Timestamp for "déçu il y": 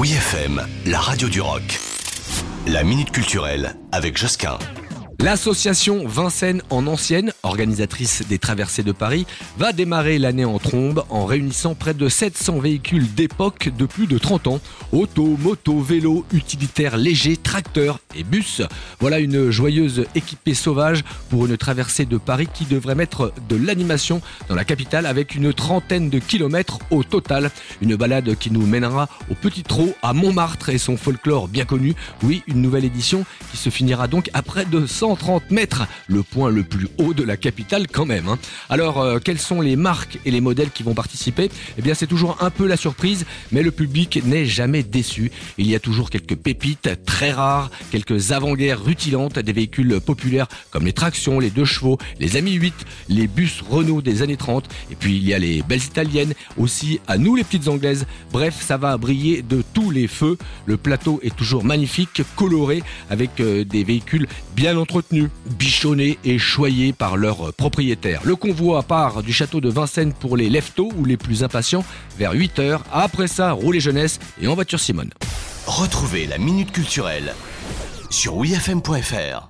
44.82-45.74